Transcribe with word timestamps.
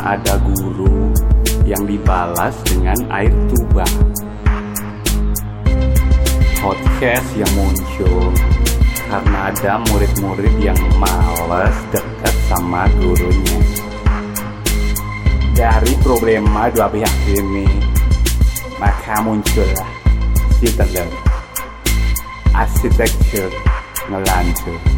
ada 0.00 0.40
guru 0.40 1.12
yang 1.68 1.84
dibalas 1.84 2.56
dengan 2.64 2.96
air 3.12 3.32
tuba. 3.52 3.84
Podcast 6.60 7.28
yang 7.36 7.52
muncul 7.56 8.32
karena 9.08 9.52
ada 9.52 9.80
murid-murid 9.90 10.54
yang 10.60 10.78
males 11.00 11.76
dekat 11.92 12.34
sama 12.48 12.88
gurunya. 13.00 13.60
Dari 15.56 15.92
problema 16.00 16.72
dua 16.72 16.88
pihak 16.88 17.16
ini, 17.36 17.68
maka 18.80 19.20
muncullah 19.20 19.92
si 20.56 20.68
telur. 20.72 21.08
Arsitektur 22.56 23.52
ngelantur. 24.08 24.89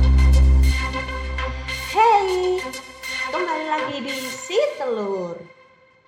Telur. 4.82 5.38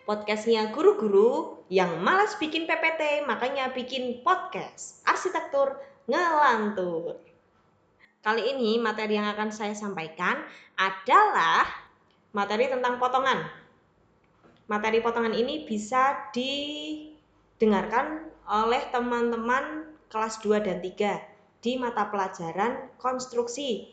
Podcastnya 0.02 0.74
guru-guru 0.74 1.62
yang 1.70 2.02
malas 2.02 2.34
bikin 2.42 2.66
PPT 2.66 3.23
makanya 3.23 3.70
bikin 3.70 4.19
podcast 4.27 4.98
Arsitektur 5.06 5.78
Ngelantur. 6.10 7.23
Kali 8.19 8.42
ini 8.50 8.83
materi 8.83 9.14
yang 9.14 9.30
akan 9.30 9.55
saya 9.55 9.78
sampaikan 9.78 10.42
adalah 10.74 11.70
materi 12.34 12.66
tentang 12.66 12.98
potongan. 12.98 13.47
Materi 14.66 14.98
potongan 14.98 15.38
ini 15.38 15.70
bisa 15.70 16.34
didengarkan 16.34 18.27
oleh 18.50 18.83
teman-teman 18.91 19.86
kelas 20.11 20.42
2 20.42 20.67
dan 20.67 20.83
3 20.83 21.62
di 21.62 21.78
mata 21.78 22.11
pelajaran 22.11 22.91
konstruksi. 22.98 23.86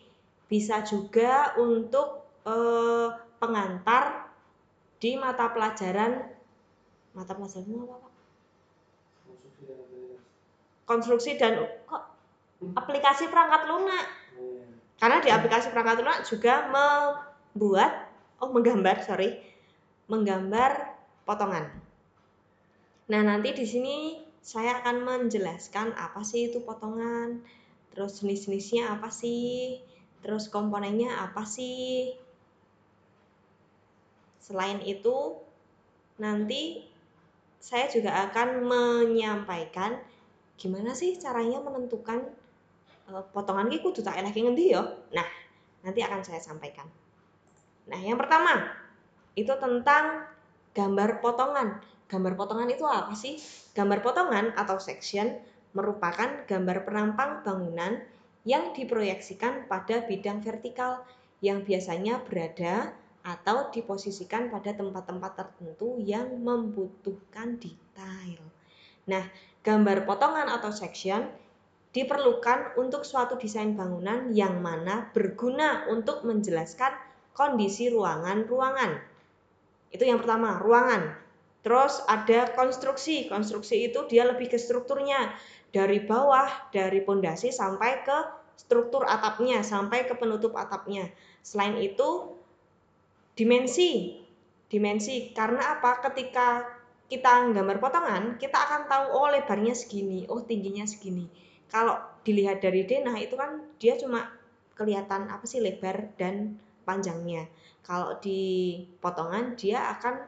Bisa 0.50 0.82
juga 0.82 1.54
untuk 1.62 2.26
eh, 2.50 3.14
pengantar 3.38 4.31
di 5.02 5.18
mata 5.18 5.50
pelajaran 5.50 6.30
mata 7.18 7.34
pelajaran 7.34 7.74
apa 7.82 7.96
pak? 7.98 8.14
Konstruksi 10.86 11.42
dan 11.42 11.66
kok 11.90 12.04
aplikasi 12.78 13.26
perangkat 13.28 13.66
lunak. 13.66 14.06
Karena 15.02 15.18
di 15.18 15.34
aplikasi 15.34 15.74
perangkat 15.74 16.06
lunak 16.06 16.22
juga 16.30 16.70
membuat 16.70 18.14
oh 18.38 18.54
menggambar 18.54 19.02
sorry 19.02 19.42
menggambar 20.06 20.94
potongan. 21.26 21.74
Nah 23.10 23.22
nanti 23.26 23.58
di 23.58 23.66
sini 23.66 24.22
saya 24.42 24.82
akan 24.82 25.06
menjelaskan 25.06 25.94
apa 25.98 26.22
sih 26.22 26.50
itu 26.50 26.62
potongan, 26.62 27.42
terus 27.94 28.22
jenis-jenisnya 28.22 28.98
apa 28.98 29.10
sih, 29.14 29.82
terus 30.22 30.50
komponennya 30.50 31.14
apa 31.18 31.46
sih. 31.46 32.18
Selain 34.42 34.81
itu, 34.81 35.38
nanti 36.17 36.89
saya 37.61 37.86
juga 37.94 38.25
akan 38.25 38.66
menyampaikan 38.66 40.02
gimana 40.58 40.97
sih 40.97 41.14
caranya 41.22 41.61
menentukan 41.61 42.25
uh, 43.09 43.22
potongan 43.30 43.69
ki 43.69 43.86
kudu 43.86 44.02
tak 44.02 44.17
enak 44.17 44.34
ngendi 44.34 44.73
ya. 44.73 44.81
Nah, 45.14 45.28
nanti 45.86 46.02
akan 46.02 46.25
saya 46.25 46.42
sampaikan. 46.42 46.89
Nah, 47.86 48.02
yang 48.02 48.17
pertama 48.17 48.66
itu 49.38 49.53
tentang 49.62 50.25
gambar 50.73 51.22
potongan. 51.22 51.81
Gambar 52.09 52.34
potongan 52.36 52.69
itu 52.69 52.84
apa 52.84 53.14
sih? 53.16 53.39
Gambar 53.78 54.03
potongan 54.03 54.58
atau 54.58 54.81
section 54.81 55.38
merupakan 55.72 56.44
gambar 56.50 56.84
perampang 56.84 57.45
bangunan 57.45 58.03
yang 58.44 58.74
diproyeksikan 58.75 59.69
pada 59.69 60.03
bidang 60.03 60.41
vertikal 60.44 61.06
yang 61.40 61.63
biasanya 61.63 62.19
berada 62.25 62.91
atau 63.22 63.70
diposisikan 63.70 64.50
pada 64.50 64.74
tempat-tempat 64.74 65.32
tertentu 65.38 66.02
yang 66.02 66.42
membutuhkan 66.42 67.58
detail. 67.62 68.42
Nah, 69.09 69.26
gambar 69.62 70.06
potongan 70.09 70.50
atau 70.50 70.74
section 70.74 71.30
diperlukan 71.92 72.80
untuk 72.80 73.04
suatu 73.04 73.36
desain 73.36 73.76
bangunan 73.76 74.31
yang 74.31 74.64
mana 74.64 75.12
berguna 75.12 75.86
untuk 75.92 76.24
menjelaskan 76.24 76.96
kondisi 77.36 77.92
ruangan-ruangan. 77.92 79.02
Itu 79.92 80.08
yang 80.08 80.24
pertama, 80.24 80.58
ruangan. 80.58 81.20
Terus 81.62 82.02
ada 82.08 82.50
konstruksi. 82.56 83.28
Konstruksi 83.28 83.92
itu 83.92 84.08
dia 84.08 84.26
lebih 84.26 84.50
ke 84.50 84.58
strukturnya. 84.58 85.36
Dari 85.72 86.04
bawah, 86.04 86.72
dari 86.72 87.04
pondasi 87.04 87.52
sampai 87.52 88.04
ke 88.04 88.18
struktur 88.56 89.08
atapnya, 89.08 89.64
sampai 89.64 90.08
ke 90.08 90.16
penutup 90.16 90.56
atapnya. 90.56 91.12
Selain 91.44 91.76
itu, 91.80 92.40
dimensi. 93.36 94.19
Dimensi. 94.68 95.36
Karena 95.36 95.78
apa? 95.78 96.00
Ketika 96.03 96.64
kita 97.12 97.52
gambar 97.52 97.78
potongan, 97.84 98.24
kita 98.40 98.56
akan 98.56 98.88
tahu 98.88 99.06
oh 99.12 99.28
lebarnya 99.28 99.75
segini, 99.75 100.24
oh 100.31 100.40
tingginya 100.47 100.88
segini. 100.88 101.28
Kalau 101.68 102.00
dilihat 102.24 102.64
dari 102.64 102.88
denah 102.88 103.19
itu 103.19 103.36
kan 103.36 103.64
dia 103.75 104.00
cuma 104.00 104.31
kelihatan 104.80 105.28
apa 105.28 105.44
sih 105.44 105.59
lebar 105.59 106.16
dan 106.16 106.56
panjangnya. 106.88 107.52
Kalau 107.84 108.16
di 108.24 108.80
potongan 109.03 109.59
dia 109.59 109.92
akan 109.92 110.24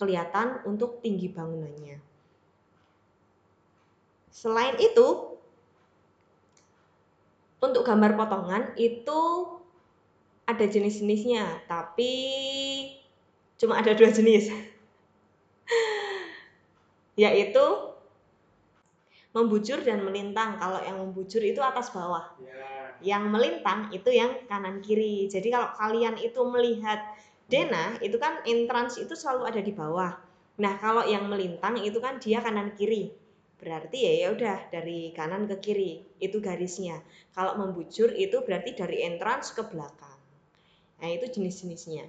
kelihatan 0.00 0.64
untuk 0.66 0.98
tinggi 1.04 1.30
bangunannya. 1.30 2.00
Selain 4.32 4.74
itu, 4.80 5.36
untuk 7.60 7.84
gambar 7.84 8.16
potongan 8.16 8.72
itu 8.80 9.20
ada 10.50 10.66
jenis-jenisnya, 10.66 11.70
tapi 11.70 12.12
cuma 13.60 13.78
ada 13.78 13.94
dua 13.94 14.10
jenis, 14.10 14.50
yaitu 17.22 17.64
membujur 19.30 19.78
dan 19.86 20.02
melintang. 20.02 20.58
Kalau 20.58 20.80
yang 20.82 20.98
membujur 20.98 21.42
itu 21.42 21.62
atas 21.62 21.94
bawah, 21.94 22.34
yang 23.00 23.30
melintang 23.30 23.88
itu 23.94 24.10
yang 24.10 24.42
kanan 24.50 24.82
kiri. 24.84 25.30
Jadi 25.30 25.48
kalau 25.48 25.70
kalian 25.76 26.18
itu 26.20 26.40
melihat 26.44 27.00
denah 27.50 27.98
itu 28.04 28.16
kan 28.20 28.42
entrance 28.46 29.00
itu 29.00 29.14
selalu 29.16 29.48
ada 29.50 29.60
di 29.62 29.72
bawah. 29.74 30.14
Nah, 30.60 30.76
kalau 30.76 31.08
yang 31.08 31.26
melintang 31.26 31.80
itu 31.80 31.98
kan 31.98 32.20
dia 32.20 32.44
kanan 32.44 32.76
kiri. 32.76 33.16
Berarti 33.60 34.08
ya 34.08 34.12
ya 34.24 34.26
udah 34.32 34.72
dari 34.72 35.12
kanan 35.12 35.44
ke 35.44 35.56
kiri 35.60 36.00
itu 36.16 36.40
garisnya. 36.40 37.04
Kalau 37.36 37.60
membujur 37.60 38.12
itu 38.16 38.40
berarti 38.40 38.72
dari 38.72 39.04
entrance 39.04 39.52
ke 39.52 39.60
belakang. 39.68 40.09
Nah, 41.00 41.08
itu 41.08 41.26
jenis-jenisnya. 41.40 42.06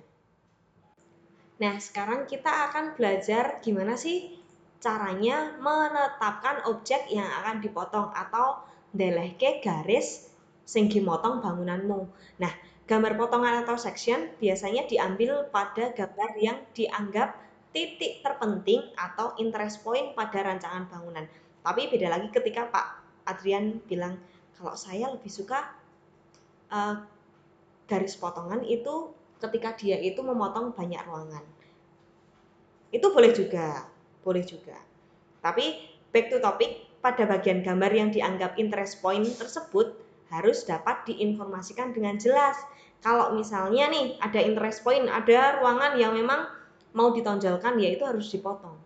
Nah, 1.64 1.76
sekarang 1.80 2.28
kita 2.28 2.72
akan 2.72 2.94
belajar 3.00 3.64
gimana 3.64 3.96
sih 3.96 4.38
caranya 4.82 5.56
menetapkan 5.62 6.66
objek 6.68 7.08
yang 7.08 7.30
akan 7.44 7.62
dipotong 7.62 8.10
atau 8.12 8.66
delehke 8.92 9.62
garis 9.64 10.28
sing 10.66 10.92
motong 11.06 11.40
bangunanmu. 11.40 12.10
Nah, 12.42 12.54
Gambar 12.92 13.16
potongan 13.16 13.64
atau 13.64 13.80
section 13.80 14.36
biasanya 14.36 14.84
diambil 14.84 15.48
pada 15.48 15.96
gambar 15.96 16.36
yang 16.36 16.60
dianggap 16.76 17.40
titik 17.72 18.20
terpenting 18.20 18.84
atau 19.00 19.32
interest 19.40 19.80
point 19.80 20.12
pada 20.12 20.44
rancangan 20.44 20.92
bangunan. 20.92 21.24
Tapi 21.64 21.88
beda 21.88 22.12
lagi 22.12 22.28
ketika 22.36 22.68
Pak 22.68 22.86
Adrian 23.32 23.80
bilang 23.88 24.20
kalau 24.60 24.76
saya 24.76 25.08
lebih 25.08 25.32
suka 25.32 25.72
uh, 26.68 27.00
garis 27.92 28.16
potongan 28.16 28.64
itu 28.64 29.12
ketika 29.44 29.76
dia 29.76 30.00
itu 30.00 30.24
memotong 30.24 30.72
banyak 30.72 31.04
ruangan. 31.04 31.44
Itu 32.96 33.12
boleh 33.12 33.36
juga, 33.36 33.84
boleh 34.24 34.48
juga. 34.48 34.80
Tapi 35.44 35.92
back 36.16 36.32
to 36.32 36.40
topic, 36.40 36.88
pada 37.04 37.28
bagian 37.28 37.66
gambar 37.66 37.92
yang 37.92 38.10
dianggap 38.16 38.56
interest 38.56 39.04
point 39.04 39.26
tersebut 39.26 39.98
harus 40.32 40.64
dapat 40.64 41.04
diinformasikan 41.12 41.92
dengan 41.92 42.16
jelas. 42.16 42.56
Kalau 43.04 43.36
misalnya 43.36 43.92
nih 43.92 44.16
ada 44.22 44.40
interest 44.40 44.86
point, 44.86 45.10
ada 45.12 45.60
ruangan 45.60 46.00
yang 46.00 46.16
memang 46.16 46.48
mau 46.96 47.12
ditonjolkan 47.12 47.76
ya 47.82 47.92
itu 47.92 48.08
harus 48.08 48.30
dipotong. 48.32 48.78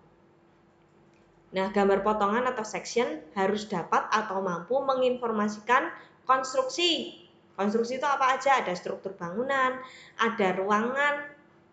Nah, 1.56 1.72
gambar 1.72 2.04
potongan 2.04 2.48
atau 2.52 2.64
section 2.68 3.24
harus 3.36 3.68
dapat 3.68 4.08
atau 4.12 4.40
mampu 4.44 4.76
menginformasikan 4.80 5.92
konstruksi. 6.28 7.25
Konstruksi 7.56 7.98
itu 7.98 8.08
apa 8.08 8.36
aja? 8.36 8.60
Ada 8.60 8.76
struktur 8.76 9.16
bangunan, 9.16 9.80
ada 10.20 10.48
ruangan, 10.60 11.24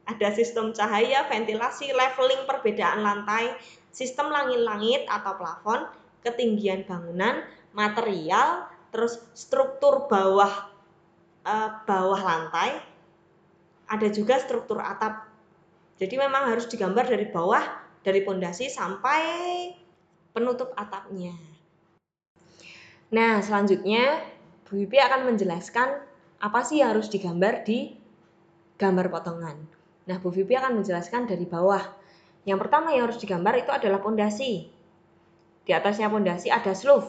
ada 0.06 0.28
sistem 0.34 0.70
cahaya, 0.70 1.26
ventilasi, 1.26 1.90
leveling 1.90 2.46
perbedaan 2.46 3.02
lantai, 3.02 3.54
sistem 3.90 4.30
langit-langit 4.30 5.06
atau 5.10 5.34
plafon, 5.38 5.90
ketinggian 6.22 6.86
bangunan, 6.86 7.42
material, 7.74 8.70
terus 8.94 9.18
struktur 9.34 10.06
bawah 10.06 10.70
uh, 11.46 11.70
bawah 11.86 12.20
lantai, 12.22 12.78
ada 13.90 14.08
juga 14.08 14.38
struktur 14.38 14.78
atap. 14.78 15.28
Jadi 15.98 16.14
memang 16.18 16.50
harus 16.50 16.66
digambar 16.66 17.06
dari 17.06 17.26
bawah, 17.30 17.62
dari 18.02 18.24
pondasi 18.26 18.66
sampai 18.66 19.22
penutup 20.32 20.72
atapnya. 20.74 21.36
Nah, 23.12 23.44
selanjutnya 23.44 24.24
Bu 24.72 24.88
Bibi 24.88 24.96
akan 25.04 25.28
menjelaskan 25.28 26.00
apa 26.40 26.64
sih 26.64 26.80
yang 26.80 26.96
harus 26.96 27.12
digambar 27.12 27.60
di 27.60 27.92
gambar 28.80 29.12
potongan. 29.12 29.60
Nah, 30.08 30.16
Bu 30.16 30.32
Vivi 30.32 30.56
akan 30.56 30.80
menjelaskan 30.80 31.28
dari 31.28 31.44
bawah. 31.44 31.92
Yang 32.48 32.64
pertama 32.64 32.96
yang 32.96 33.04
harus 33.04 33.20
digambar 33.20 33.60
itu 33.60 33.68
adalah 33.68 34.00
pondasi. 34.00 34.72
Di 35.68 35.76
atasnya 35.76 36.08
pondasi 36.08 36.48
ada 36.48 36.72
sloof. 36.72 37.04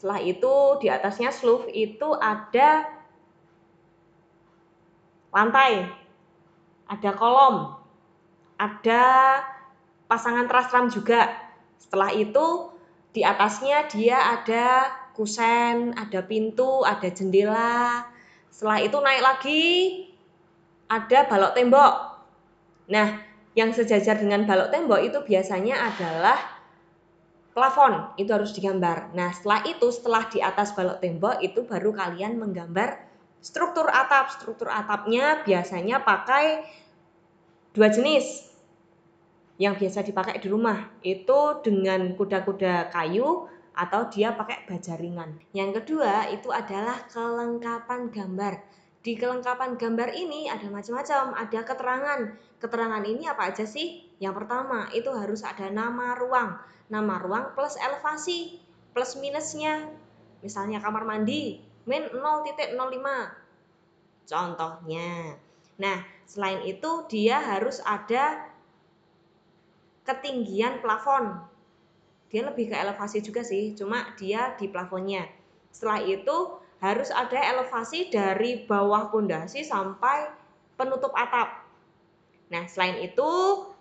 Setelah 0.00 0.24
itu 0.24 0.80
di 0.80 0.88
atasnya 0.88 1.36
sloof 1.36 1.68
itu 1.68 2.16
ada 2.16 2.88
lantai, 5.36 5.92
ada 6.88 7.10
kolom, 7.12 7.76
ada 8.56 9.04
pasangan 10.08 10.48
trastram 10.48 10.88
juga. 10.88 11.28
Setelah 11.76 12.08
itu 12.16 12.72
di 13.12 13.20
atasnya 13.20 13.84
dia 13.84 14.16
ada 14.16 14.96
kusen, 15.16 15.96
ada 15.96 16.20
pintu, 16.20 16.84
ada 16.84 17.08
jendela. 17.08 18.04
Setelah 18.52 18.78
itu 18.84 18.96
naik 19.00 19.22
lagi 19.24 19.64
ada 20.92 21.24
balok 21.24 21.56
tembok. 21.56 21.94
Nah, 22.92 23.24
yang 23.56 23.72
sejajar 23.72 24.20
dengan 24.20 24.44
balok 24.44 24.68
tembok 24.68 25.00
itu 25.00 25.18
biasanya 25.24 25.88
adalah 25.88 26.36
plafon, 27.56 28.12
itu 28.20 28.28
harus 28.28 28.52
digambar. 28.52 29.16
Nah, 29.16 29.32
setelah 29.32 29.64
itu, 29.64 29.88
setelah 29.88 30.28
di 30.28 30.44
atas 30.44 30.76
balok 30.76 31.00
tembok 31.00 31.40
itu 31.40 31.64
baru 31.64 31.96
kalian 31.96 32.36
menggambar 32.36 33.00
struktur 33.40 33.88
atap. 33.88 34.28
Struktur 34.36 34.68
atapnya 34.68 35.40
biasanya 35.40 36.04
pakai 36.04 36.68
dua 37.72 37.88
jenis. 37.88 38.52
Yang 39.56 39.74
biasa 39.88 39.98
dipakai 40.04 40.36
di 40.36 40.52
rumah 40.52 40.92
itu 41.00 41.64
dengan 41.64 42.12
kuda-kuda 42.12 42.92
kayu 42.92 43.48
atau 43.76 44.08
dia 44.08 44.32
pakai 44.32 44.64
baja 44.64 44.96
ringan. 44.96 45.36
Yang 45.52 45.84
kedua 45.84 46.32
itu 46.32 46.48
adalah 46.48 47.04
kelengkapan 47.12 48.08
gambar. 48.08 48.64
Di 49.04 49.14
kelengkapan 49.14 49.78
gambar 49.78 50.16
ini 50.16 50.50
ada 50.50 50.66
macam-macam, 50.66 51.36
ada 51.36 51.60
keterangan. 51.62 52.20
Keterangan 52.58 53.04
ini 53.06 53.28
apa 53.28 53.52
aja 53.52 53.62
sih? 53.62 54.02
Yang 54.18 54.42
pertama, 54.42 54.90
itu 54.90 55.12
harus 55.12 55.44
ada 55.46 55.70
nama 55.70 56.16
ruang. 56.18 56.58
Nama 56.90 57.14
ruang 57.22 57.54
plus 57.54 57.78
elevasi, 57.78 58.58
plus 58.96 59.14
minusnya. 59.20 59.86
Misalnya 60.42 60.82
kamar 60.82 61.06
mandi, 61.06 61.60
min 61.86 62.02
0.05. 62.10 62.74
Contohnya. 64.26 65.38
Nah, 65.78 65.98
selain 66.26 66.66
itu 66.66 67.06
dia 67.06 67.38
harus 67.38 67.78
ada 67.86 68.50
ketinggian 70.02 70.82
plafon. 70.82 71.46
Dia 72.30 72.42
lebih 72.46 72.70
ke 72.70 72.76
elevasi 72.76 73.22
juga 73.22 73.46
sih, 73.46 73.74
cuma 73.78 74.14
dia 74.18 74.54
di 74.58 74.66
plafonnya. 74.66 75.26
Setelah 75.70 76.02
itu 76.02 76.36
harus 76.82 77.08
ada 77.08 77.38
elevasi 77.40 78.12
dari 78.12 78.66
bawah 78.66 79.08
pondasi 79.08 79.64
sampai 79.64 80.28
penutup 80.76 81.14
atap. 81.16 81.64
Nah, 82.52 82.68
selain 82.68 83.00
itu 83.00 83.28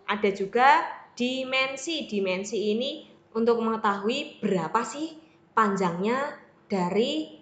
ada 0.07 0.30
juga 0.31 0.86
dimensi. 1.18 2.07
Dimensi 2.07 2.71
ini 2.71 3.06
untuk 3.36 3.59
mengetahui 3.59 4.39
berapa 4.39 4.81
sih 4.88 5.19
panjangnya 5.51 6.39
dari 6.71 7.41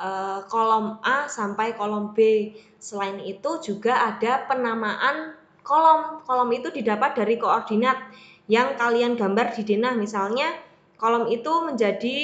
uh, 0.00 0.44
kolom 0.48 1.02
A 1.04 1.28
sampai 1.28 1.76
kolom 1.76 2.16
B. 2.16 2.52
Selain 2.80 3.20
itu 3.20 3.60
juga 3.60 4.08
ada 4.08 4.48
penamaan 4.48 5.36
kolom. 5.60 6.24
Kolom 6.24 6.48
itu 6.54 6.72
didapat 6.72 7.18
dari 7.18 7.36
koordinat 7.36 7.98
yang 8.48 8.74
kalian 8.74 9.14
gambar 9.14 9.54
di 9.54 9.62
denah. 9.62 9.94
Misalnya 9.94 10.50
kolom 10.96 11.30
itu 11.30 11.52
menjadi 11.62 12.20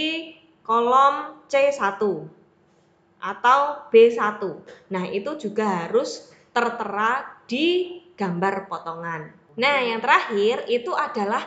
kolom 0.64 1.44
C1 1.46 2.00
atau 3.24 3.60
B1. 3.88 4.40
Nah, 4.92 5.04
itu 5.08 5.30
juga 5.40 5.86
harus 5.86 6.28
tertera 6.52 7.40
di 7.48 8.00
gambar 8.16 8.68
potongan. 8.68 9.32
Nah, 9.56 9.76
yang 9.80 10.02
terakhir 10.04 10.66
itu 10.68 10.92
adalah 10.92 11.44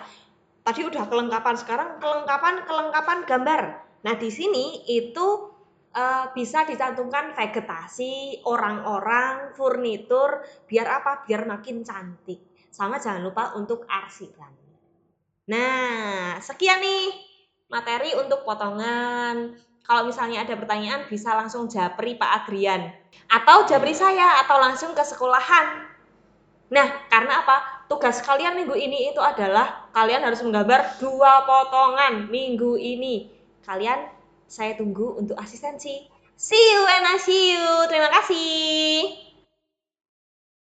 tadi 0.66 0.82
udah 0.88 1.06
kelengkapan, 1.06 1.56
sekarang 1.60 1.90
kelengkapan-kelengkapan 2.02 3.20
gambar. 3.30 3.64
Nah, 4.02 4.16
di 4.16 4.30
sini 4.32 4.88
itu 4.90 5.54
e, 5.92 6.04
bisa 6.34 6.66
dicantumkan 6.66 7.36
vegetasi, 7.38 8.42
orang-orang, 8.48 9.54
furnitur, 9.54 10.44
biar 10.66 11.04
apa? 11.04 11.28
Biar 11.28 11.46
makin 11.46 11.84
cantik. 11.86 12.42
Sama 12.72 12.98
jangan 12.98 13.22
lupa 13.26 13.44
untuk 13.54 13.86
arsiran. 13.86 14.67
Nah, 15.48 16.36
sekian 16.44 16.84
nih 16.84 17.16
materi 17.72 18.12
untuk 18.20 18.44
potongan 18.44 19.56
kalau 19.88 20.04
misalnya 20.04 20.44
ada 20.44 20.60
pertanyaan 20.60 21.08
bisa 21.08 21.32
langsung 21.32 21.72
japri 21.72 22.20
Pak 22.20 22.44
Adrian 22.44 22.92
atau 23.32 23.64
japri 23.64 23.96
saya 23.96 24.44
atau 24.44 24.60
langsung 24.60 24.92
ke 24.92 25.04
sekolahan. 25.08 25.88
Nah, 26.68 26.88
karena 27.08 27.48
apa? 27.48 27.88
Tugas 27.88 28.20
kalian 28.20 28.60
minggu 28.60 28.76
ini 28.76 29.16
itu 29.16 29.24
adalah 29.24 29.88
kalian 29.96 30.28
harus 30.28 30.44
menggambar 30.44 31.00
dua 31.00 31.48
potongan 31.48 32.28
minggu 32.28 32.76
ini. 32.76 33.32
Kalian 33.64 34.12
saya 34.52 34.76
tunggu 34.76 35.16
untuk 35.16 35.40
asistensi. 35.40 36.12
See 36.36 36.66
you 36.76 36.84
and 36.84 37.08
I 37.08 37.18
see 37.24 37.56
you. 37.56 37.68
Terima 37.88 38.12
kasih. 38.12 39.27